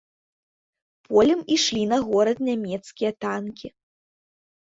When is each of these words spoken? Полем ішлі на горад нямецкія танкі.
Полем 1.09 1.43
ішлі 1.55 1.83
на 1.91 1.99
горад 2.07 2.37
нямецкія 2.47 3.11
танкі. 3.27 3.67